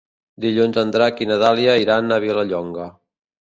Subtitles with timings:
[0.45, 2.89] Dilluns en Drac i na Dàlia iran a Vilallonga.